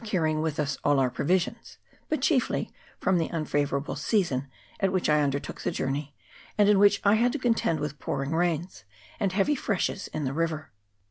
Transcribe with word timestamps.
73 0.01 0.17
carrying 0.17 0.41
with 0.41 0.59
us 0.59 0.79
all 0.83 0.97
our 0.97 1.11
provisions, 1.11 1.77
but 2.09 2.23
chiefly 2.23 2.71
from 2.99 3.19
the 3.19 3.27
unfavourable 3.29 3.95
season 3.95 4.47
at 4.79 4.91
which 4.91 5.07
I 5.07 5.21
undertook 5.21 5.61
the 5.61 5.69
journey, 5.69 6.15
and 6.57 6.67
in 6.67 6.79
which 6.79 6.99
I 7.03 7.13
had 7.13 7.31
to 7.33 7.37
contend 7.37 7.79
with 7.79 7.99
pour 7.99 8.23
ing 8.23 8.31
rains 8.31 8.83
and 9.19 9.31
heavy 9.31 9.53
freshes 9.53 10.07
in 10.07 10.23
the 10.23 10.33
river. 10.33 10.71